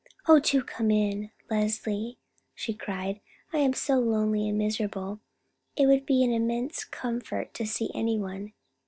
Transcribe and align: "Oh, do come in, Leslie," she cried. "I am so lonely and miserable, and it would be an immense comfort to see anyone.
"Oh, 0.27 0.39
do 0.39 0.63
come 0.63 0.89
in, 0.89 1.29
Leslie," 1.47 2.17
she 2.55 2.73
cried. 2.73 3.19
"I 3.53 3.59
am 3.59 3.73
so 3.73 3.99
lonely 3.99 4.49
and 4.49 4.57
miserable, 4.57 5.19
and 5.77 5.83
it 5.85 5.85
would 5.85 6.07
be 6.07 6.23
an 6.23 6.33
immense 6.33 6.83
comfort 6.85 7.53
to 7.53 7.67
see 7.67 7.91
anyone. 7.93 8.53